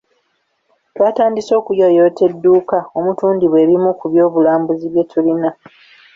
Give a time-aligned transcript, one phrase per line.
[0.95, 5.49] Twatandise okuyooyoota edduuka omutundirwa ebimu ku by’obulambuzi byetulina.